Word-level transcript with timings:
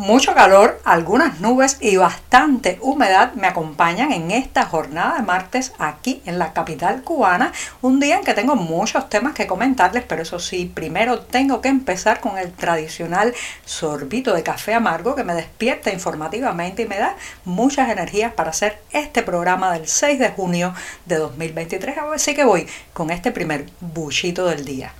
Mucho 0.00 0.32
calor, 0.32 0.80
algunas 0.86 1.40
nubes 1.40 1.76
y 1.78 1.98
bastante 1.98 2.78
humedad 2.80 3.34
me 3.34 3.46
acompañan 3.46 4.12
en 4.12 4.30
esta 4.30 4.64
jornada 4.64 5.18
de 5.18 5.22
martes 5.22 5.74
aquí 5.78 6.22
en 6.24 6.38
la 6.38 6.54
capital 6.54 7.02
cubana. 7.02 7.52
Un 7.82 8.00
día 8.00 8.16
en 8.16 8.24
que 8.24 8.32
tengo 8.32 8.56
muchos 8.56 9.10
temas 9.10 9.34
que 9.34 9.46
comentarles, 9.46 10.02
pero 10.04 10.22
eso 10.22 10.38
sí, 10.38 10.64
primero 10.64 11.20
tengo 11.20 11.60
que 11.60 11.68
empezar 11.68 12.20
con 12.20 12.38
el 12.38 12.50
tradicional 12.50 13.34
sorbito 13.66 14.32
de 14.32 14.42
café 14.42 14.72
amargo 14.72 15.14
que 15.14 15.22
me 15.22 15.34
despierta 15.34 15.92
informativamente 15.92 16.80
y 16.80 16.88
me 16.88 16.96
da 16.96 17.14
muchas 17.44 17.90
energías 17.90 18.32
para 18.32 18.52
hacer 18.52 18.80
este 18.92 19.22
programa 19.22 19.70
del 19.70 19.86
6 19.86 20.18
de 20.18 20.30
junio 20.30 20.72
de 21.04 21.16
2023. 21.16 21.98
Así 22.14 22.34
que 22.34 22.44
voy 22.44 22.66
con 22.94 23.10
este 23.10 23.32
primer 23.32 23.66
buchito 23.82 24.46
del 24.46 24.64
día. 24.64 24.94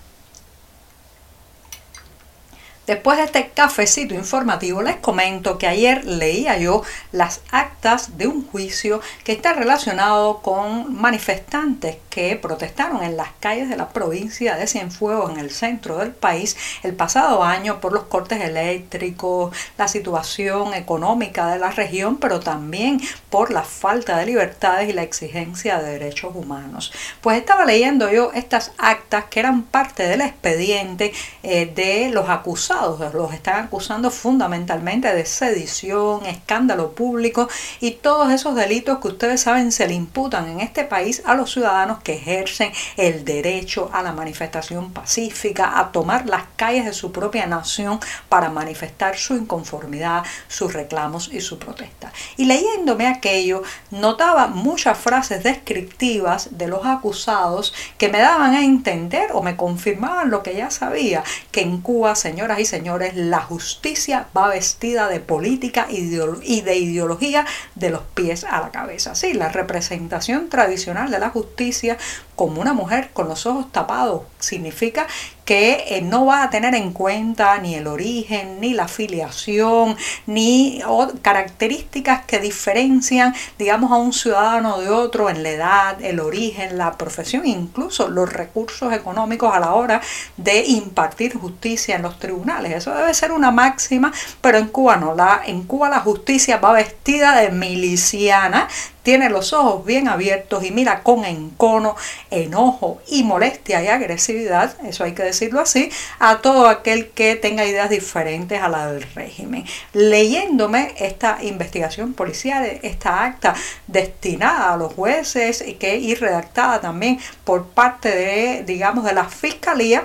Después 2.90 3.18
de 3.18 3.24
este 3.26 3.50
cafecito 3.50 4.16
informativo, 4.16 4.82
les 4.82 4.96
comento 4.96 5.58
que 5.58 5.68
ayer 5.68 6.04
leía 6.04 6.58
yo 6.58 6.82
las 7.12 7.40
actas 7.52 8.18
de 8.18 8.26
un 8.26 8.44
juicio 8.44 9.00
que 9.22 9.30
está 9.30 9.52
relacionado 9.52 10.42
con 10.42 11.00
manifestantes 11.00 11.98
que 12.10 12.36
protestaron 12.36 13.02
en 13.02 13.16
las 13.16 13.28
calles 13.40 13.68
de 13.68 13.76
la 13.76 13.88
provincia 13.88 14.56
de 14.56 14.66
Cienfuegos, 14.66 15.30
en 15.30 15.38
el 15.38 15.50
centro 15.50 15.98
del 15.98 16.10
país, 16.10 16.56
el 16.82 16.94
pasado 16.94 17.42
año 17.42 17.80
por 17.80 17.92
los 17.92 18.04
cortes 18.04 18.42
eléctricos, 18.42 19.56
la 19.78 19.88
situación 19.88 20.74
económica 20.74 21.50
de 21.50 21.58
la 21.58 21.70
región, 21.70 22.18
pero 22.18 22.40
también 22.40 23.00
por 23.30 23.50
la 23.50 23.62
falta 23.62 24.18
de 24.18 24.26
libertades 24.26 24.88
y 24.88 24.92
la 24.92 25.02
exigencia 25.02 25.78
de 25.78 25.92
derechos 25.92 26.34
humanos. 26.34 26.92
Pues 27.20 27.38
estaba 27.38 27.64
leyendo 27.64 28.10
yo 28.10 28.32
estas 28.34 28.72
actas 28.76 29.24
que 29.30 29.40
eran 29.40 29.62
parte 29.62 30.06
del 30.06 30.20
expediente 30.20 31.12
eh, 31.42 31.72
de 31.74 32.10
los 32.10 32.28
acusados 32.28 33.00
los 33.14 33.32
están 33.32 33.64
acusando 33.64 34.10
fundamentalmente 34.10 35.12
de 35.14 35.24
sedición, 35.24 36.26
escándalo 36.26 36.92
público 36.92 37.48
y 37.80 37.92
todos 37.92 38.32
esos 38.32 38.54
delitos 38.54 38.98
que 38.98 39.08
ustedes 39.08 39.40
saben 39.40 39.72
se 39.72 39.86
le 39.86 39.94
imputan 39.94 40.48
en 40.48 40.60
este 40.60 40.84
país 40.84 41.22
a 41.24 41.34
los 41.34 41.52
ciudadanos 41.52 41.99
que 42.02 42.14
ejercen 42.14 42.72
el 42.96 43.24
derecho 43.24 43.90
a 43.92 44.02
la 44.02 44.12
manifestación 44.12 44.92
pacífica, 44.92 45.78
a 45.78 45.92
tomar 45.92 46.26
las 46.26 46.44
calles 46.56 46.84
de 46.84 46.92
su 46.92 47.12
propia 47.12 47.46
nación 47.46 48.00
para 48.28 48.50
manifestar 48.50 49.16
su 49.16 49.34
inconformidad, 49.34 50.24
sus 50.48 50.72
reclamos 50.72 51.30
y 51.32 51.40
su 51.40 51.58
protesta. 51.58 52.12
Y 52.36 52.46
leyéndome 52.46 53.06
aquello, 53.06 53.62
notaba 53.90 54.48
muchas 54.48 54.98
frases 54.98 55.42
descriptivas 55.42 56.58
de 56.58 56.68
los 56.68 56.86
acusados 56.86 57.72
que 57.98 58.08
me 58.08 58.18
daban 58.18 58.54
a 58.54 58.64
entender 58.64 59.30
o 59.32 59.42
me 59.42 59.56
confirmaban 59.56 60.30
lo 60.30 60.42
que 60.42 60.54
ya 60.54 60.70
sabía, 60.70 61.22
que 61.50 61.62
en 61.62 61.80
Cuba, 61.80 62.14
señoras 62.14 62.60
y 62.60 62.64
señores, 62.64 63.14
la 63.16 63.40
justicia 63.40 64.26
va 64.36 64.48
vestida 64.48 65.08
de 65.08 65.20
política 65.20 65.86
y 65.90 66.60
de 66.60 66.76
ideología 66.76 67.46
de 67.74 67.90
los 67.90 68.02
pies 68.14 68.44
a 68.44 68.60
la 68.60 68.70
cabeza. 68.70 69.14
Sí, 69.14 69.32
la 69.32 69.48
representación 69.48 70.48
tradicional 70.48 71.10
de 71.10 71.18
la 71.18 71.30
justicia 71.30 71.89
como 72.36 72.60
una 72.60 72.72
mujer 72.72 73.10
con 73.12 73.28
los 73.28 73.44
ojos 73.44 73.70
tapados 73.70 74.22
significa 74.38 75.06
que 75.44 75.96
eh, 75.96 76.00
no 76.00 76.26
va 76.26 76.44
a 76.44 76.50
tener 76.50 76.76
en 76.76 76.92
cuenta 76.92 77.58
ni 77.58 77.74
el 77.74 77.88
origen, 77.88 78.60
ni 78.60 78.72
la 78.72 78.86
filiación, 78.86 79.96
ni 80.26 80.80
características 81.22 82.24
que 82.24 82.38
diferencian, 82.38 83.34
digamos, 83.58 83.90
a 83.90 83.96
un 83.96 84.12
ciudadano 84.12 84.80
de 84.80 84.88
otro 84.90 85.28
en 85.28 85.42
la 85.42 85.50
edad, 85.50 86.02
el 86.04 86.20
origen, 86.20 86.78
la 86.78 86.96
profesión, 86.96 87.46
incluso 87.46 88.08
los 88.08 88.32
recursos 88.32 88.92
económicos 88.92 89.52
a 89.52 89.58
la 89.58 89.74
hora 89.74 90.00
de 90.36 90.64
impartir 90.66 91.36
justicia 91.36 91.96
en 91.96 92.02
los 92.02 92.20
tribunales. 92.20 92.72
Eso 92.72 92.94
debe 92.94 93.12
ser 93.12 93.32
una 93.32 93.50
máxima, 93.50 94.12
pero 94.40 94.58
en 94.58 94.68
Cuba 94.68 94.96
no. 94.96 95.16
La, 95.16 95.42
en 95.44 95.64
Cuba 95.64 95.88
la 95.88 95.98
justicia 95.98 96.58
va 96.58 96.72
vestida 96.72 97.36
de 97.36 97.50
miliciana, 97.50 98.68
tiene 99.02 99.30
los 99.30 99.52
ojos 99.52 99.84
bien 99.84 100.08
abiertos 100.08 100.64
y 100.64 100.70
mira 100.70 101.02
con 101.02 101.24
encono, 101.24 101.96
enojo 102.30 103.00
y 103.08 103.24
molestia 103.24 103.82
y 103.82 103.88
agresividad, 103.88 104.74
eso 104.86 105.04
hay 105.04 105.12
que 105.12 105.22
decirlo 105.22 105.60
así, 105.60 105.90
a 106.18 106.38
todo 106.38 106.68
aquel 106.68 107.10
que 107.10 107.36
tenga 107.36 107.64
ideas 107.64 107.90
diferentes 107.90 108.60
a 108.60 108.68
la 108.68 108.92
del 108.92 109.02
régimen. 109.14 109.64
Leyéndome 109.92 110.94
esta 110.98 111.38
investigación 111.42 112.14
policial, 112.14 112.64
esta 112.82 113.24
acta 113.24 113.54
destinada 113.86 114.72
a 114.72 114.76
los 114.76 114.92
jueces 114.94 115.64
y 115.66 115.74
que 115.74 115.96
y 115.96 116.14
redactada 116.14 116.80
también 116.80 117.18
por 117.44 117.66
parte 117.66 118.08
de, 118.08 118.64
digamos, 118.64 119.04
de 119.04 119.12
la 119.12 119.24
fiscalía, 119.24 120.04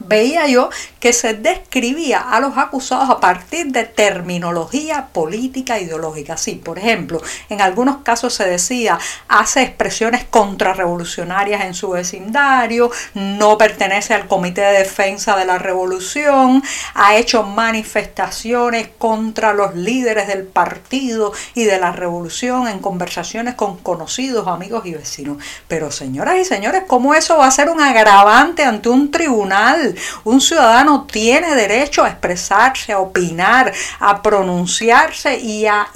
veía 0.00 0.46
yo 0.46 0.70
que 0.98 1.12
se 1.12 1.34
describía 1.34 2.20
a 2.20 2.40
los 2.40 2.58
acusados 2.58 3.08
a 3.10 3.20
partir 3.20 3.66
de 3.68 3.84
terminología 3.84 5.08
política 5.12 5.78
e 5.78 5.84
ideológica. 5.84 6.36
Sí, 6.36 6.54
por 6.56 6.78
ejemplo, 6.78 7.22
en 7.48 7.60
algunos 7.60 7.98
casos 7.98 8.34
se 8.34 8.44
decía 8.44 8.98
hace 9.28 9.62
expresiones 9.62 10.24
contrarrevolucionarias 10.24 11.64
en 11.64 11.74
su 11.74 11.90
vecindario, 11.90 12.90
no 13.14 13.56
pertenece 13.56 14.14
al 14.14 14.26
Comité 14.26 14.62
de 14.62 14.78
Defensa 14.78 15.36
de 15.36 15.44
la 15.44 15.58
Revolución, 15.58 16.62
ha 16.94 17.16
hecho 17.16 17.42
manifestaciones 17.44 18.88
contra 18.98 19.52
los 19.52 19.74
líderes 19.74 20.26
del 20.26 20.44
partido 20.44 21.32
y 21.54 21.64
de 21.64 21.78
la 21.78 21.92
revolución 21.92 22.68
en 22.68 22.78
conversaciones 22.78 23.54
con 23.54 23.78
conocidos, 23.78 24.46
amigos 24.48 24.86
y 24.86 24.94
vecinos. 24.94 25.38
Pero 25.68 25.90
señoras 25.90 26.36
y 26.38 26.44
señores, 26.44 26.82
¿cómo 26.86 27.14
eso 27.14 27.38
va 27.38 27.46
a 27.46 27.50
ser 27.50 27.68
un 27.68 27.80
agravante 27.80 28.64
ante 28.64 28.88
un 28.88 29.10
tribunal? 29.10 29.89
Un 30.24 30.40
ciudadano 30.40 31.06
tiene 31.10 31.54
derecho 31.54 32.04
a 32.04 32.08
expresarse, 32.08 32.92
a 32.92 32.98
opinar, 32.98 33.72
a 33.98 34.22
pronunciarse 34.22 35.38
y 35.38 35.66
a, 35.66 35.88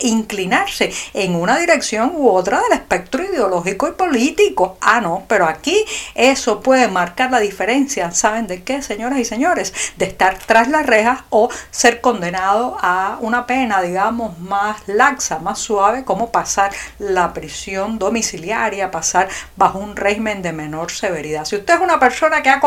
inclinarse 0.00 0.92
en 1.14 1.34
una 1.34 1.58
dirección 1.58 2.12
u 2.14 2.28
otra 2.28 2.60
del 2.60 2.72
espectro 2.72 3.24
ideológico 3.24 3.88
y 3.88 3.92
político. 3.92 4.78
Ah, 4.80 5.00
no, 5.00 5.24
pero 5.28 5.46
aquí 5.46 5.84
eso 6.14 6.60
puede 6.60 6.88
marcar 6.88 7.30
la 7.30 7.40
diferencia. 7.40 8.10
¿Saben 8.10 8.46
de 8.46 8.62
qué, 8.62 8.82
señoras 8.82 9.18
y 9.18 9.24
señores? 9.24 9.72
De 9.96 10.06
estar 10.06 10.38
tras 10.38 10.68
las 10.68 10.86
rejas 10.86 11.20
o 11.30 11.48
ser 11.70 12.00
condenado 12.00 12.76
a 12.80 13.18
una 13.20 13.46
pena, 13.46 13.82
digamos, 13.82 14.38
más 14.38 14.86
laxa, 14.86 15.38
más 15.38 15.58
suave, 15.58 16.04
como 16.04 16.30
pasar 16.30 16.72
la 16.98 17.32
prisión 17.32 17.98
domiciliaria, 17.98 18.90
pasar 18.90 19.28
bajo 19.56 19.78
un 19.78 19.96
régimen 19.96 20.42
de 20.42 20.52
menor 20.52 20.90
severidad. 20.90 21.44
Si 21.44 21.56
usted 21.56 21.74
es 21.74 21.80
una 21.80 21.98
persona 21.98 22.42
que 22.42 22.50
ha 22.50 22.60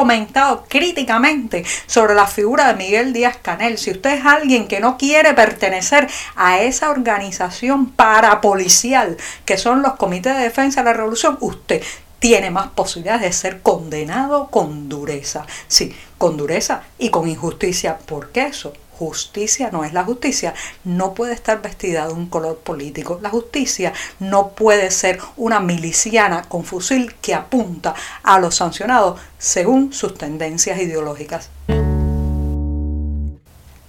críticamente 0.68 1.64
sobre 1.86 2.16
la 2.16 2.28
figura 2.28 2.68
de 2.68 2.76
Miguel 2.76 3.14
Díaz 3.14 3.38
Canel, 3.42 3.78
si 3.78 3.92
usted 3.92 4.20
es 4.20 4.26
alguien 4.26 4.68
que 4.68 4.80
no 4.80 4.98
quiere 4.98 5.34
pertenecer 5.34 6.08
a 6.36 6.62
esa 6.62 6.90
organización 6.90 7.92
parapolicial 7.92 9.18
que 9.46 9.58
son 9.58 9.82
los 9.82 9.94
comités 9.94 10.36
de 10.36 10.44
defensa 10.44 10.82
de 10.82 10.86
la 10.86 10.94
revolución, 10.94 11.38
usted 11.42 11.82
tiene 12.20 12.52
más 12.52 12.68
posibilidades 12.70 13.22
de 13.24 13.34
ser 13.34 13.62
condenado 13.62 14.48
con 14.50 14.90
dureza. 14.90 15.46
Sí, 15.68 15.96
con 16.20 16.38
dureza 16.38 16.84
y 17.00 17.10
con 17.10 17.28
injusticia. 17.28 17.98
¿Por 17.98 18.32
qué 18.32 18.44
eso? 18.44 18.74
Justicia 19.02 19.72
no 19.72 19.84
es 19.84 19.94
la 19.94 20.04
justicia, 20.04 20.54
no 20.84 21.16
puede 21.16 21.34
estar 21.34 21.60
vestida 21.60 22.08
de 22.08 22.14
un 22.14 22.28
color 22.28 22.60
político. 22.60 23.20
La 23.22 23.32
justicia 23.32 23.94
no 24.20 24.50
puede 24.50 24.92
ser 24.92 25.20
una 25.38 25.60
miliciana 25.60 26.44
con 26.44 26.64
fusil 26.64 27.16
que 27.16 27.34
apunta 27.34 27.96
a 28.22 28.40
los 28.40 28.56
sancionados 28.56 29.20
según 29.40 29.92
sus 29.92 30.14
tendencias 30.14 30.80
ideológicas. 30.80 31.50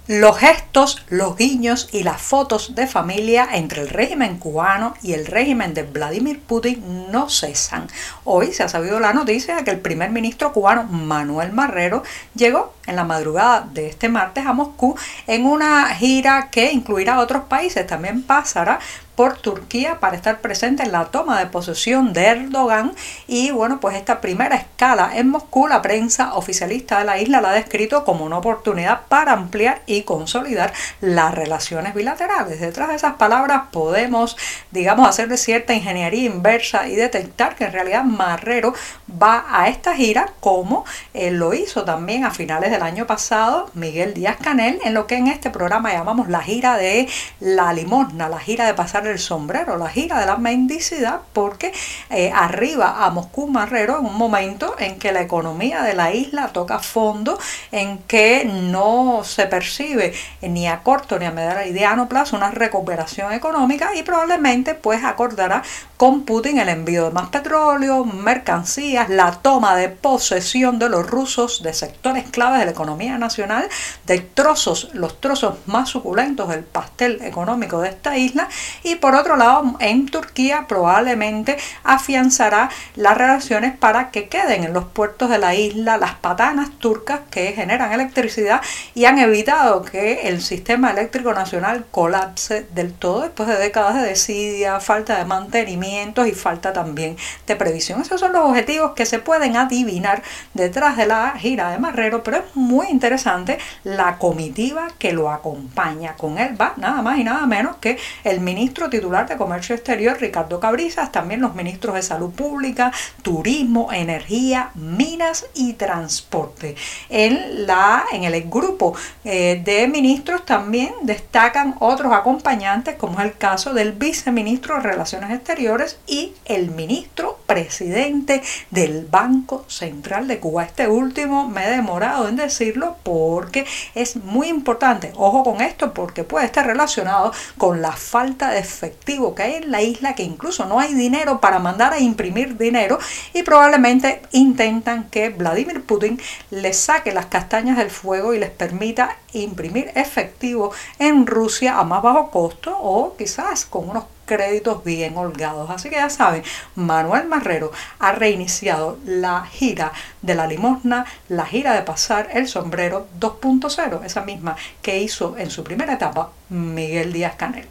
Los 0.07 0.37
gestos, 0.37 1.05
los 1.07 1.37
guiños 1.37 1.87
y 1.93 2.03
las 2.03 2.21
fotos 2.21 2.75
de 2.75 2.87
familia 2.87 3.47
entre 3.53 3.83
el 3.83 3.89
régimen 3.89 4.37
cubano 4.37 4.95
y 5.01 5.13
el 5.13 5.25
régimen 5.25 5.73
de 5.73 5.83
Vladimir 5.83 6.41
Putin 6.41 7.09
no 7.09 7.29
cesan. 7.29 7.87
Hoy 8.25 8.51
se 8.51 8.63
ha 8.63 8.67
sabido 8.67 8.99
la 8.99 9.13
noticia 9.13 9.55
de 9.55 9.63
que 9.63 9.71
el 9.71 9.79
primer 9.79 10.09
ministro 10.09 10.51
cubano 10.51 10.83
Manuel 10.83 11.53
Marrero 11.53 12.03
llegó 12.35 12.73
en 12.85 12.95
la 12.95 13.03
madrugada 13.03 13.67
de 13.71 13.87
este 13.87 14.09
martes 14.09 14.45
a 14.45 14.53
Moscú 14.53 14.95
en 15.27 15.45
una 15.45 15.87
gira 15.95 16.49
que 16.51 16.71
incluirá 16.71 17.19
otros 17.19 17.43
países. 17.43 17.87
También 17.87 18.23
pasará 18.23 18.79
por 19.15 19.37
Turquía 19.37 19.99
para 19.99 20.15
estar 20.15 20.41
presente 20.41 20.83
en 20.83 20.91
la 20.91 21.05
toma 21.05 21.39
de 21.39 21.45
posesión 21.45 22.13
de 22.13 22.25
Erdogan 22.25 22.93
y 23.27 23.51
bueno 23.51 23.79
pues 23.79 23.95
esta 23.95 24.21
primera 24.21 24.55
escala 24.55 25.11
en 25.15 25.29
Moscú 25.29 25.67
la 25.67 25.81
prensa 25.81 26.33
oficialista 26.33 26.99
de 26.99 27.05
la 27.05 27.19
isla 27.19 27.41
la 27.41 27.51
ha 27.51 27.53
descrito 27.53 28.05
como 28.05 28.25
una 28.25 28.39
oportunidad 28.39 29.01
para 29.07 29.33
ampliar 29.33 29.83
y 29.85 30.01
consolidar 30.01 30.73
las 31.01 31.33
relaciones 31.35 31.93
bilaterales. 31.93 32.59
Detrás 32.59 32.89
de 32.89 32.95
esas 32.95 33.13
palabras 33.13 33.63
podemos 33.71 34.35
digamos 34.71 35.07
hacerle 35.07 35.37
cierta 35.37 35.73
ingeniería 35.73 36.25
inversa 36.25 36.87
y 36.87 36.95
detectar 36.95 37.55
que 37.55 37.65
en 37.65 37.73
realidad 37.73 38.03
Marrero 38.03 38.73
va 39.21 39.45
a 39.49 39.69
esta 39.69 39.95
gira 39.95 40.29
como 40.39 40.85
él 41.13 41.35
lo 41.35 41.53
hizo 41.53 41.83
también 41.83 42.25
a 42.25 42.31
finales 42.31 42.71
del 42.71 42.81
año 42.81 43.05
pasado 43.05 43.69
Miguel 43.73 44.13
Díaz 44.13 44.37
Canel 44.37 44.79
en 44.83 44.93
lo 44.93 45.07
que 45.07 45.15
en 45.15 45.27
este 45.27 45.49
programa 45.49 45.91
llamamos 45.93 46.29
la 46.29 46.41
gira 46.41 46.77
de 46.77 47.07
la 47.39 47.73
limosna, 47.73 48.29
la 48.29 48.39
gira 48.39 48.65
de 48.65 48.73
pasar 48.73 49.07
el 49.07 49.19
sombrero, 49.19 49.77
la 49.77 49.89
gira 49.89 50.19
de 50.19 50.25
la 50.25 50.37
mendicidad, 50.37 51.21
porque 51.33 51.73
eh, 52.09 52.31
arriba 52.33 53.05
a 53.05 53.09
Moscú 53.09 53.47
Marrero 53.47 53.99
en 53.99 54.05
un 54.05 54.17
momento 54.17 54.75
en 54.79 54.99
que 54.99 55.11
la 55.11 55.21
economía 55.21 55.81
de 55.83 55.93
la 55.93 56.13
isla 56.13 56.49
toca 56.49 56.79
fondo, 56.79 57.37
en 57.71 57.99
que 57.99 58.45
no 58.45 59.21
se 59.23 59.45
percibe 59.47 60.13
ni 60.41 60.67
a 60.67 60.81
corto 60.81 61.19
ni 61.19 61.25
a 61.25 61.31
mediano 61.31 62.09
plazo 62.09 62.35
una 62.35 62.51
recuperación 62.51 63.33
económica 63.33 63.95
y 63.95 64.03
probablemente 64.03 64.75
pues 64.75 65.03
acordará 65.03 65.63
con 65.97 66.23
Putin 66.23 66.59
el 66.59 66.69
envío 66.69 67.05
de 67.05 67.11
más 67.11 67.29
petróleo, 67.29 68.03
mercancías, 68.03 69.02
la 69.09 69.31
toma 69.31 69.75
de 69.75 69.89
posesión 69.89 70.79
de 70.79 70.89
los 70.89 71.09
rusos 71.09 71.63
de 71.63 71.73
sectores 71.73 72.29
claves 72.29 72.59
de 72.59 72.65
la 72.65 72.71
economía 72.71 73.17
nacional, 73.17 73.67
de 74.05 74.19
trozos, 74.19 74.89
los 74.93 75.19
trozos 75.19 75.55
más 75.65 75.89
suculentos 75.89 76.49
del 76.49 76.63
pastel 76.63 77.21
económico 77.21 77.81
de 77.81 77.89
esta 77.89 78.17
isla 78.17 78.47
y 78.83 78.95
por 78.95 79.15
otro 79.15 79.35
lado 79.35 79.75
en 79.79 80.07
Turquía 80.07 80.65
probablemente 80.67 81.57
afianzará 81.83 82.69
las 82.95 83.17
relaciones 83.17 83.75
para 83.77 84.11
que 84.11 84.27
queden 84.27 84.63
en 84.63 84.73
los 84.73 84.85
puertos 84.85 85.29
de 85.29 85.37
la 85.37 85.55
isla 85.55 85.97
las 85.97 86.15
patanas 86.15 86.69
turcas 86.79 87.21
que 87.29 87.53
generan 87.53 87.91
electricidad 87.91 88.61
y 88.93 89.05
han 89.05 89.19
evitado 89.19 89.83
que 89.83 90.27
el 90.27 90.41
sistema 90.41 90.91
eléctrico 90.91 91.33
nacional 91.33 91.85
colapse 91.91 92.65
del 92.73 92.93
todo 92.93 93.21
después 93.21 93.47
de 93.49 93.57
décadas 93.57 93.95
de 93.95 94.01
desidia, 94.01 94.79
falta 94.79 95.17
de 95.17 95.25
mantenimiento 95.25 96.25
y 96.25 96.31
falta 96.31 96.73
también 96.73 97.17
de 97.47 97.55
previsión. 97.55 98.01
Esos 98.01 98.19
son 98.19 98.33
los 98.33 98.45
objetivos 98.45 98.82
que 98.91 99.05
se 99.05 99.19
pueden 99.19 99.55
adivinar 99.55 100.21
detrás 100.53 100.97
de 100.97 101.05
la 101.05 101.31
gira 101.37 101.71
de 101.71 101.79
Marrero, 101.79 102.23
pero 102.23 102.37
es 102.37 102.55
muy 102.55 102.87
interesante 102.87 103.57
la 103.83 104.17
comitiva 104.17 104.89
que 104.99 105.13
lo 105.13 105.31
acompaña. 105.31 106.15
Con 106.15 106.37
él 106.37 106.59
va 106.59 106.73
nada 106.77 107.01
más 107.01 107.17
y 107.17 107.23
nada 107.23 107.45
menos 107.47 107.77
que 107.77 107.97
el 108.23 108.41
ministro 108.41 108.89
titular 108.89 109.27
de 109.27 109.37
Comercio 109.37 109.75
Exterior, 109.75 110.17
Ricardo 110.19 110.59
Cabrizas, 110.59 111.11
también 111.11 111.41
los 111.41 111.55
ministros 111.55 111.95
de 111.95 112.01
Salud 112.01 112.31
Pública, 112.31 112.91
Turismo, 113.21 113.91
Energía, 113.91 114.71
Minas 114.75 115.45
y 115.53 115.73
Transporte. 115.73 116.75
En, 117.09 117.65
la, 117.65 118.05
en 118.11 118.23
el 118.23 118.43
grupo 118.49 118.95
eh, 119.23 119.61
de 119.63 119.87
ministros 119.87 120.45
también 120.45 120.93
destacan 121.03 121.75
otros 121.79 122.13
acompañantes, 122.13 122.95
como 122.95 123.19
es 123.19 123.25
el 123.25 123.37
caso 123.37 123.73
del 123.73 123.93
viceministro 123.93 124.75
de 124.75 124.81
Relaciones 124.81 125.31
Exteriores 125.31 125.99
y 126.07 126.33
el 126.45 126.71
ministro 126.71 127.39
presidente 127.45 128.41
del 128.73 129.05
Banco 129.05 129.65
Central 129.67 130.27
de 130.27 130.39
Cuba. 130.39 130.63
Este 130.63 130.87
último 130.87 131.47
me 131.47 131.67
he 131.67 131.69
demorado 131.69 132.27
en 132.27 132.35
decirlo 132.35 132.95
porque 133.03 133.65
es 133.93 134.15
muy 134.15 134.47
importante. 134.47 135.13
Ojo 135.15 135.43
con 135.43 135.61
esto 135.61 135.93
porque 135.93 136.23
puede 136.23 136.47
estar 136.47 136.65
relacionado 136.65 137.31
con 137.59 137.83
la 137.83 137.91
falta 137.91 138.49
de 138.49 138.59
efectivo 138.59 139.35
que 139.35 139.43
hay 139.43 139.53
en 139.55 139.71
la 139.71 139.83
isla, 139.83 140.15
que 140.15 140.23
incluso 140.23 140.65
no 140.65 140.79
hay 140.79 140.95
dinero 140.95 141.39
para 141.39 141.59
mandar 141.59 141.93
a 141.93 141.99
imprimir 141.99 142.57
dinero 142.57 142.97
y 143.33 143.43
probablemente 143.43 144.23
intentan 144.31 145.03
que 145.09 145.29
Vladimir 145.29 145.83
Putin 145.83 146.19
les 146.49 146.77
saque 146.77 147.13
las 147.13 147.27
castañas 147.27 147.77
del 147.77 147.91
fuego 147.91 148.33
y 148.33 148.39
les 148.39 148.49
permita 148.49 149.17
imprimir 149.33 149.91
efectivo 149.93 150.71
en 150.97 151.27
Rusia 151.27 151.77
a 151.77 151.83
más 151.83 152.01
bajo 152.01 152.31
costo 152.31 152.75
o 152.75 153.15
quizás 153.15 153.65
con 153.65 153.89
unos 153.89 154.05
créditos 154.25 154.83
bien 154.83 155.17
holgados. 155.17 155.69
Así 155.69 155.89
que 155.89 155.95
ya 155.95 156.09
saben, 156.09 156.43
Manuel 156.75 157.27
Marrero 157.27 157.71
ha 157.99 158.11
reiniciado 158.11 158.97
la 159.05 159.45
gira 159.45 159.91
de 160.21 160.35
la 160.35 160.47
limosna, 160.47 161.05
la 161.29 161.45
gira 161.45 161.73
de 161.73 161.81
pasar 161.81 162.29
el 162.33 162.47
sombrero 162.47 163.07
2.0, 163.19 164.03
esa 164.03 164.21
misma 164.21 164.55
que 164.81 164.99
hizo 164.99 165.37
en 165.37 165.49
su 165.49 165.63
primera 165.63 165.93
etapa 165.93 166.31
Miguel 166.49 167.13
Díaz 167.13 167.35
Canel. 167.35 167.67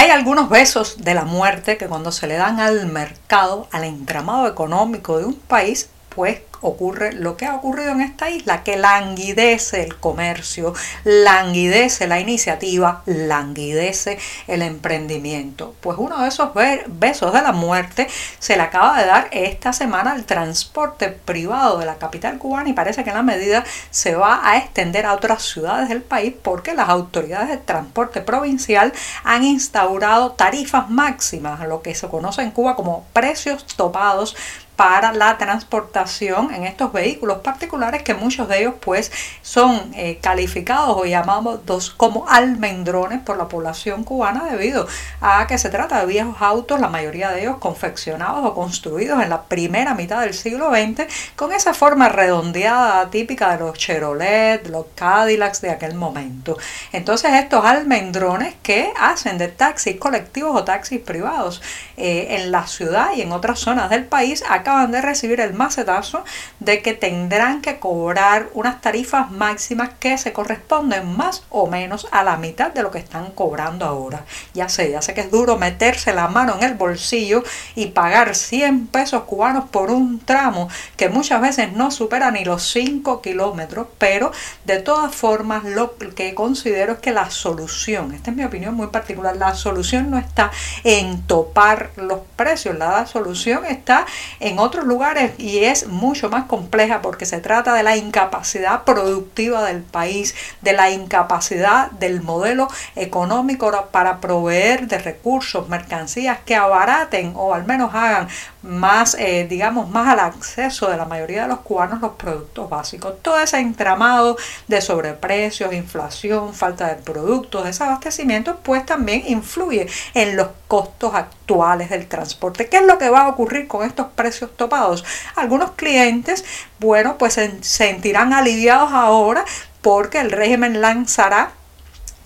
Hay 0.00 0.10
algunos 0.10 0.48
besos 0.48 0.98
de 0.98 1.12
la 1.12 1.24
muerte 1.24 1.76
que 1.76 1.88
cuando 1.88 2.12
se 2.12 2.28
le 2.28 2.36
dan 2.36 2.60
al 2.60 2.86
mercado, 2.86 3.66
al 3.72 3.82
entramado 3.82 4.46
económico 4.46 5.18
de 5.18 5.24
un 5.24 5.34
país, 5.34 5.90
pues 6.18 6.40
ocurre 6.62 7.12
lo 7.12 7.36
que 7.36 7.46
ha 7.46 7.54
ocurrido 7.54 7.92
en 7.92 8.00
esta 8.00 8.28
isla, 8.28 8.64
que 8.64 8.76
languidece 8.76 9.84
el 9.84 9.94
comercio, 10.00 10.74
languidece 11.04 12.08
la 12.08 12.18
iniciativa, 12.18 13.02
languidece 13.06 14.18
el 14.48 14.62
emprendimiento. 14.62 15.76
Pues 15.80 15.96
uno 15.96 16.20
de 16.20 16.26
esos 16.26 16.50
besos 16.88 17.32
de 17.32 17.40
la 17.40 17.52
muerte 17.52 18.08
se 18.40 18.56
le 18.56 18.62
acaba 18.62 18.98
de 18.98 19.06
dar 19.06 19.28
esta 19.30 19.72
semana 19.72 20.10
al 20.10 20.24
transporte 20.24 21.08
privado 21.10 21.78
de 21.78 21.86
la 21.86 21.98
capital 21.98 22.36
cubana 22.38 22.68
y 22.68 22.72
parece 22.72 23.04
que 23.04 23.12
la 23.12 23.22
medida 23.22 23.64
se 23.90 24.16
va 24.16 24.40
a 24.42 24.58
extender 24.58 25.06
a 25.06 25.14
otras 25.14 25.44
ciudades 25.44 25.88
del 25.88 26.02
país 26.02 26.34
porque 26.42 26.74
las 26.74 26.88
autoridades 26.88 27.48
de 27.48 27.58
transporte 27.58 28.22
provincial 28.22 28.92
han 29.22 29.44
instaurado 29.44 30.32
tarifas 30.32 30.90
máximas, 30.90 31.60
lo 31.68 31.80
que 31.80 31.94
se 31.94 32.08
conoce 32.08 32.42
en 32.42 32.50
Cuba 32.50 32.74
como 32.74 33.04
precios 33.12 33.64
topados 33.76 34.34
para 34.78 35.12
la 35.12 35.36
transportación 35.38 36.54
en 36.54 36.62
estos 36.62 36.92
vehículos 36.92 37.38
particulares 37.38 38.04
que 38.04 38.14
muchos 38.14 38.46
de 38.46 38.60
ellos 38.60 38.74
pues 38.78 39.10
son 39.42 39.90
eh, 39.96 40.20
calificados 40.22 40.96
o 40.96 41.04
llamamos 41.04 41.66
dos 41.66 41.90
como 41.90 42.28
almendrones 42.28 43.18
por 43.22 43.36
la 43.36 43.48
población 43.48 44.04
cubana 44.04 44.44
debido 44.44 44.86
a 45.20 45.48
que 45.48 45.58
se 45.58 45.68
trata 45.68 45.98
de 45.98 46.06
viejos 46.06 46.36
autos, 46.38 46.78
la 46.78 46.86
mayoría 46.86 47.30
de 47.30 47.40
ellos 47.40 47.56
confeccionados 47.56 48.46
o 48.46 48.54
construidos 48.54 49.20
en 49.20 49.30
la 49.30 49.42
primera 49.42 49.94
mitad 49.94 50.20
del 50.20 50.32
siglo 50.32 50.70
XX 50.70 51.12
con 51.34 51.52
esa 51.52 51.74
forma 51.74 52.08
redondeada 52.08 53.10
típica 53.10 53.50
de 53.50 53.64
los 53.64 53.76
Chevrolet, 53.76 54.64
los 54.68 54.86
Cadillacs 54.94 55.60
de 55.60 55.70
aquel 55.70 55.96
momento. 55.96 56.56
Entonces 56.92 57.32
estos 57.32 57.64
almendrones 57.64 58.54
que 58.62 58.92
hacen 58.96 59.38
de 59.38 59.48
taxis 59.48 59.96
colectivos 59.96 60.54
o 60.54 60.62
taxis 60.62 61.00
privados 61.00 61.60
eh, 61.96 62.36
en 62.38 62.52
la 62.52 62.68
ciudad 62.68 63.08
y 63.16 63.22
en 63.22 63.32
otras 63.32 63.58
zonas 63.58 63.90
del 63.90 64.04
país 64.04 64.44
acaban 64.68 64.92
de 64.92 65.00
recibir 65.00 65.40
el 65.40 65.54
macetazo 65.54 66.24
de 66.60 66.82
que 66.82 66.92
tendrán 66.92 67.62
que 67.62 67.78
cobrar 67.78 68.48
unas 68.52 68.82
tarifas 68.82 69.30
máximas 69.30 69.92
que 69.98 70.18
se 70.18 70.34
corresponden 70.34 71.16
más 71.16 71.42
o 71.48 71.68
menos 71.68 72.06
a 72.10 72.22
la 72.22 72.36
mitad 72.36 72.70
de 72.70 72.82
lo 72.82 72.90
que 72.90 72.98
están 72.98 73.30
cobrando 73.30 73.86
ahora. 73.86 74.26
Ya 74.52 74.68
sé, 74.68 74.90
ya 74.90 75.00
sé 75.00 75.14
que 75.14 75.22
es 75.22 75.30
duro 75.30 75.56
meterse 75.56 76.12
la 76.12 76.28
mano 76.28 76.54
en 76.58 76.64
el 76.64 76.74
bolsillo 76.74 77.42
y 77.76 77.86
pagar 77.86 78.34
100 78.34 78.88
pesos 78.88 79.22
cubanos 79.22 79.70
por 79.70 79.90
un 79.90 80.20
tramo 80.20 80.68
que 80.98 81.08
muchas 81.08 81.40
veces 81.40 81.72
no 81.72 81.90
supera 81.90 82.30
ni 82.30 82.44
los 82.44 82.62
5 82.70 83.22
kilómetros, 83.22 83.86
pero 83.96 84.32
de 84.66 84.80
todas 84.80 85.14
formas 85.14 85.64
lo 85.64 85.96
que 85.96 86.34
considero 86.34 86.92
es 86.92 86.98
que 86.98 87.12
la 87.12 87.30
solución, 87.30 88.12
esta 88.12 88.32
es 88.32 88.36
mi 88.36 88.44
opinión 88.44 88.74
muy 88.74 88.88
particular, 88.88 89.34
la 89.34 89.54
solución 89.54 90.10
no 90.10 90.18
está 90.18 90.50
en 90.84 91.22
topar 91.22 91.90
los 91.96 92.20
precios, 92.36 92.76
la 92.76 93.06
solución 93.06 93.64
está 93.64 94.04
en 94.40 94.57
otros 94.58 94.84
lugares 94.84 95.32
y 95.38 95.64
es 95.64 95.86
mucho 95.86 96.28
más 96.28 96.44
compleja 96.44 97.02
porque 97.02 97.26
se 97.26 97.40
trata 97.40 97.74
de 97.74 97.82
la 97.82 97.96
incapacidad 97.96 98.84
productiva 98.84 99.64
del 99.64 99.82
país, 99.82 100.34
de 100.62 100.72
la 100.72 100.90
incapacidad 100.90 101.90
del 101.92 102.22
modelo 102.22 102.68
económico 102.96 103.68
para 103.90 104.20
proveer 104.20 104.88
de 104.88 104.98
recursos, 104.98 105.68
mercancías 105.68 106.38
que 106.44 106.56
abaraten 106.56 107.32
o 107.36 107.54
al 107.54 107.66
menos 107.66 107.94
hagan 107.94 108.28
más, 108.62 109.14
eh, 109.18 109.46
digamos, 109.48 109.88
más 109.88 110.08
al 110.08 110.20
acceso 110.20 110.90
de 110.90 110.96
la 110.96 111.04
mayoría 111.04 111.42
de 111.42 111.48
los 111.48 111.60
cubanos 111.60 112.00
los 112.00 112.12
productos 112.12 112.68
básicos. 112.68 113.14
Todo 113.22 113.38
ese 113.40 113.58
entramado 113.58 114.36
de 114.66 114.80
sobreprecios, 114.80 115.72
inflación, 115.72 116.54
falta 116.54 116.88
de 116.88 117.02
productos, 117.02 117.64
desabastecimiento, 117.64 118.56
pues 118.62 118.84
también 118.84 119.22
influye 119.26 119.88
en 120.14 120.36
los 120.36 120.48
costos 120.68 121.14
actuales 121.14 121.90
del 121.90 122.06
transporte. 122.06 122.68
¿Qué 122.68 122.76
es 122.76 122.84
lo 122.84 122.98
que 122.98 123.08
va 123.08 123.22
a 123.22 123.28
ocurrir 123.28 123.66
con 123.66 123.84
estos 123.84 124.08
precios 124.14 124.54
topados? 124.56 125.04
Algunos 125.34 125.72
clientes, 125.72 126.44
bueno, 126.78 127.16
pues 127.18 127.34
se 127.34 127.62
sentirán 127.62 128.32
aliviados 128.32 128.92
ahora 128.92 129.44
porque 129.80 130.20
el 130.20 130.30
régimen 130.30 130.80
lanzará 130.80 131.52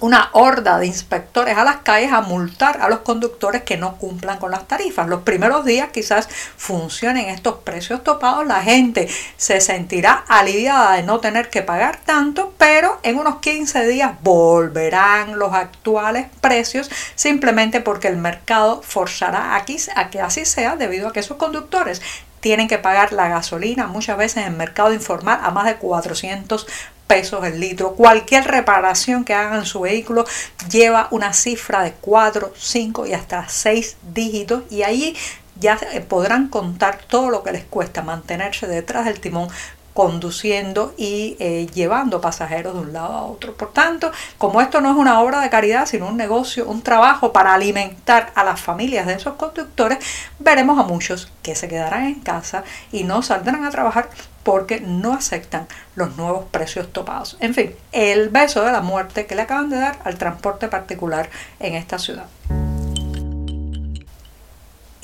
una 0.02 0.30
horda 0.32 0.80
de 0.80 0.86
inspectores 0.86 1.56
a 1.56 1.62
las 1.62 1.76
calles 1.76 2.12
a 2.12 2.20
multar 2.22 2.80
a 2.80 2.88
los 2.88 3.00
conductores 3.00 3.62
que 3.62 3.76
no 3.76 3.98
cumplan 3.98 4.38
con 4.38 4.50
las 4.50 4.66
tarifas. 4.66 5.06
Los 5.06 5.22
primeros 5.22 5.64
días 5.64 5.90
quizás 5.92 6.28
funcionen 6.56 7.28
estos 7.28 7.58
precios 7.58 8.02
topados, 8.02 8.44
la 8.44 8.62
gente 8.62 9.08
se 9.36 9.60
sentirá 9.60 10.24
aliviada 10.26 10.94
de 10.94 11.04
no 11.04 11.20
tener 11.20 11.50
que 11.50 11.62
pagar 11.62 11.98
tanto, 12.04 12.52
pero 12.58 12.98
en 13.04 13.16
unos 13.16 13.36
15 13.36 13.86
días 13.86 14.12
volverán 14.22 15.38
los 15.38 15.54
actuales 15.54 16.26
precios 16.40 16.90
simplemente 17.14 17.80
porque 17.80 18.08
el 18.08 18.16
mercado 18.16 18.82
forzará 18.82 19.54
aquí 19.54 19.76
a 19.94 20.10
que 20.10 20.20
así 20.20 20.44
sea 20.44 20.74
debido 20.74 21.08
a 21.08 21.12
que 21.12 21.20
esos 21.20 21.36
conductores 21.36 22.02
tienen 22.42 22.66
que 22.66 22.76
pagar 22.76 23.12
la 23.12 23.28
gasolina 23.28 23.86
muchas 23.86 24.18
veces 24.18 24.38
en 24.38 24.52
el 24.52 24.58
mercado 24.58 24.92
informal 24.92 25.38
a 25.44 25.52
más 25.52 25.64
de 25.64 25.76
400 25.76 26.66
pesos 27.06 27.44
el 27.44 27.60
litro. 27.60 27.94
Cualquier 27.94 28.44
reparación 28.44 29.24
que 29.24 29.34
hagan 29.34 29.66
su 29.66 29.80
vehículo 29.80 30.24
lleva 30.70 31.08
una 31.10 31.32
cifra 31.32 31.82
de 31.82 31.92
4, 31.92 32.52
5 32.56 33.06
y 33.06 33.12
hasta 33.12 33.48
6 33.48 33.96
dígitos 34.14 34.64
y 34.70 34.82
allí 34.82 35.16
ya 35.56 35.78
podrán 36.08 36.48
contar 36.48 36.98
todo 37.06 37.30
lo 37.30 37.42
que 37.42 37.52
les 37.52 37.64
cuesta 37.64 38.02
mantenerse 38.02 38.66
detrás 38.66 39.04
del 39.04 39.20
timón 39.20 39.48
conduciendo 39.94 40.94
y 40.96 41.36
eh, 41.38 41.66
llevando 41.74 42.20
pasajeros 42.20 42.74
de 42.74 42.80
un 42.80 42.92
lado 42.92 43.12
a 43.12 43.24
otro. 43.24 43.54
Por 43.54 43.72
tanto, 43.72 44.10
como 44.38 44.60
esto 44.60 44.80
no 44.80 44.90
es 44.90 44.96
una 44.96 45.20
obra 45.20 45.40
de 45.40 45.50
caridad, 45.50 45.86
sino 45.86 46.08
un 46.08 46.16
negocio, 46.16 46.66
un 46.66 46.82
trabajo 46.82 47.32
para 47.32 47.54
alimentar 47.54 48.32
a 48.34 48.44
las 48.44 48.60
familias 48.60 49.06
de 49.06 49.14
esos 49.14 49.34
conductores, 49.34 49.98
veremos 50.38 50.78
a 50.78 50.82
muchos 50.82 51.30
que 51.42 51.54
se 51.54 51.68
quedarán 51.68 52.04
en 52.04 52.20
casa 52.20 52.64
y 52.90 53.04
no 53.04 53.22
saldrán 53.22 53.64
a 53.64 53.70
trabajar 53.70 54.08
porque 54.42 54.80
no 54.80 55.12
aceptan 55.12 55.66
los 55.94 56.16
nuevos 56.16 56.46
precios 56.50 56.92
topados. 56.92 57.36
En 57.40 57.54
fin, 57.54 57.74
el 57.92 58.28
beso 58.28 58.64
de 58.64 58.72
la 58.72 58.80
muerte 58.80 59.26
que 59.26 59.34
le 59.34 59.42
acaban 59.42 59.70
de 59.70 59.78
dar 59.78 59.98
al 60.04 60.18
transporte 60.18 60.68
particular 60.68 61.30
en 61.60 61.74
esta 61.74 61.98
ciudad. 61.98 62.26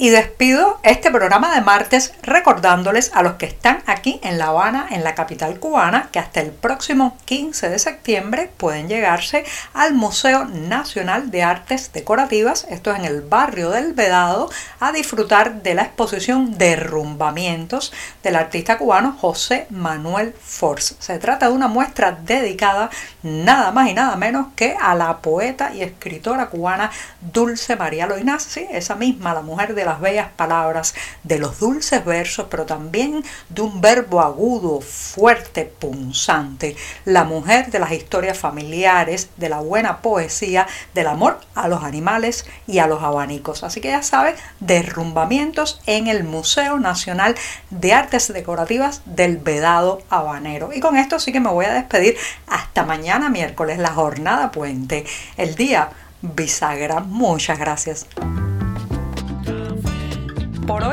Y 0.00 0.11
despido 0.11 0.78
este 0.85 1.11
programa 1.11 1.52
de 1.52 1.61
martes 1.61 2.14
recordándoles 2.23 3.11
a 3.14 3.23
los 3.25 3.33
que 3.33 3.47
están 3.47 3.83
aquí 3.85 4.21
en 4.23 4.38
La 4.38 4.47
Habana, 4.47 4.87
en 4.90 5.02
la 5.02 5.17
capital 5.17 5.59
cubana, 5.59 6.09
que 6.12 6.21
hasta 6.21 6.40
el 6.40 6.52
próximo 6.52 7.17
15 7.25 7.69
de 7.69 7.81
septiembre 7.81 8.49
pueden 8.59 8.87
llegarse 8.87 9.45
al 9.75 9.95
Museo 9.95 10.45
Nacional 10.45 11.33
de 11.33 11.43
Artes 11.43 11.90
Decorativas, 11.93 12.64
esto 12.71 12.93
es 12.93 13.00
en 13.00 13.07
el 13.07 13.23
barrio 13.23 13.71
del 13.71 13.93
Vedado, 13.93 14.49
a 14.78 14.93
disfrutar 14.93 15.64
de 15.64 15.75
la 15.75 15.83
exposición 15.83 16.57
Derrumbamientos 16.57 17.93
del 18.23 18.37
artista 18.37 18.78
cubano 18.78 19.17
José 19.21 19.67
Manuel 19.71 20.33
Force. 20.33 20.95
Se 21.00 21.19
trata 21.19 21.49
de 21.49 21.55
una 21.55 21.67
muestra 21.67 22.12
dedicada 22.12 22.88
nada 23.25 23.73
más 23.73 23.88
y 23.88 23.95
nada 23.95 24.14
menos 24.14 24.47
que 24.55 24.76
a 24.81 24.95
la 24.95 25.19
poeta 25.19 25.75
y 25.75 25.83
escritora 25.83 26.47
cubana 26.50 26.93
Dulce 27.21 27.75
María 27.75 28.07
Loinaz, 28.07 28.59
esa 28.59 28.95
misma, 28.95 29.35
la 29.35 29.43
mujer 29.43 29.75
de 29.75 29.88
las 29.88 30.00
bellas 30.00 30.28
palabras, 30.37 30.95
de 31.25 31.38
los 31.38 31.59
dulces 31.59 32.04
versos, 32.04 32.47
pero 32.50 32.66
también 32.66 33.25
de 33.49 33.62
un 33.62 33.80
verbo 33.80 34.21
agudo, 34.21 34.80
fuerte, 34.80 35.64
punzante. 35.64 36.76
La 37.04 37.25
mujer 37.25 37.71
de 37.71 37.78
las 37.78 37.92
historias 37.92 38.38
familiares, 38.38 39.30
de 39.37 39.49
la 39.49 39.61
buena 39.61 40.02
poesía, 40.02 40.66
del 40.95 41.07
amor 41.07 41.40
a 41.54 41.68
los 41.68 41.83
animales 41.83 42.47
y 42.66 42.78
a 42.78 42.87
los 42.87 43.02
abanicos. 43.02 43.64
Así 43.64 43.80
que 43.80 43.88
ya 43.88 44.02
sabes, 44.02 44.38
derrumbamientos 44.61 45.80
en 45.87 46.07
el 46.07 46.25
Museo 46.25 46.78
Nacional 46.78 47.35
de 47.71 47.92
Artes 47.92 48.33
Decorativas 48.33 49.02
del 49.04 49.38
Vedado 49.38 50.02
Habanero. 50.11 50.73
Y 50.73 50.80
con 50.80 50.97
esto 50.97 51.18
sí 51.18 51.33
que 51.33 51.40
me 51.40 51.50
voy 51.50 51.64
a 51.64 51.73
despedir 51.73 52.16
hasta 52.47 52.85
mañana 52.85 53.30
miércoles, 53.30 53.78
la 53.78 53.92
jornada 53.92 54.50
puente, 54.50 55.04
el 55.37 55.54
día 55.54 55.90
bisagra. 56.23 57.00
Muchas 57.00 57.59
gracias. 57.59 58.07